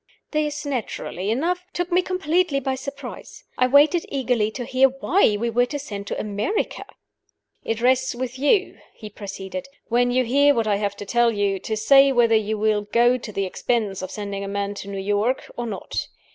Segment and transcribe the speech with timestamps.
[0.31, 3.43] This, naturally enough, took me completely by surprise.
[3.55, 6.83] I waited eagerly to hear why we were to send to America.
[7.63, 11.59] "It rests with you," he proceeded, "when you hear what I have to tell you,
[11.59, 14.97] to say whether you will go to the expense of sending a man to New
[14.97, 16.07] York, or not.